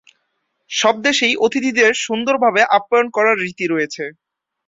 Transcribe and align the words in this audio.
সব 0.71 0.95
দেশেই 1.05 1.33
অতিথিদের 1.45 1.91
সুন্দরভাবে 2.05 2.61
আপ্যায়ন 2.77 3.07
করার 3.15 3.35
রীতি 3.43 3.65
রয়েছে। 3.67 4.03